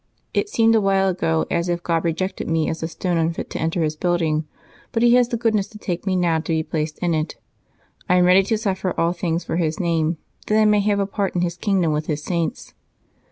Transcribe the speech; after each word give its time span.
It 0.33 0.49
seemed 0.49 0.73
a 0.73 0.81
while 0.81 1.07
ago 1.09 1.45
as 1.51 1.69
if 1.69 1.83
God 1.83 2.03
rejected 2.03 2.49
me 2.49 2.67
as 2.67 2.81
a 2.81 2.87
stone 2.87 3.17
unfit 3.17 3.51
to 3.51 3.59
enter 3.59 3.83
His 3.83 3.95
building, 3.95 4.47
but 4.91 5.03
He 5.03 5.13
has 5.13 5.27
the 5.27 5.37
goodness 5.37 5.67
to 5.67 5.77
take 5.77 6.07
me 6.07 6.15
now 6.15 6.39
to 6.39 6.53
be 6.53 6.63
placed 6.63 6.97
in 7.03 7.13
it; 7.13 7.35
I 8.09 8.15
am 8.15 8.25
ready 8.25 8.41
to 8.41 8.57
suffer 8.57 8.99
all 8.99 9.13
things 9.13 9.43
for 9.43 9.57
His 9.57 9.79
name, 9.79 10.17
that 10.47 10.59
I 10.59 10.65
may 10.65 10.79
have 10.79 10.99
a 10.99 11.05
part 11.05 11.35
in 11.35 11.41
His 11.41 11.55
kingdom 11.55 11.91
with 11.91 12.07
His 12.07 12.23
Saints." 12.23 12.73